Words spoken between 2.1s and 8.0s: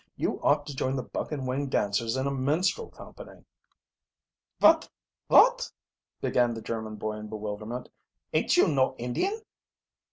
in a minstrel company." "Vot vot?" began the German boy in bewilderment.